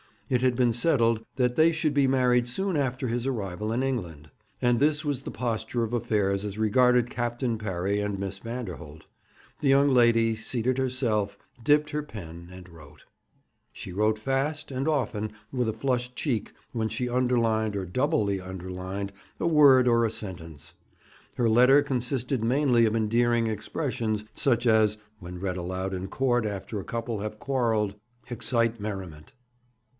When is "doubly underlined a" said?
17.85-19.45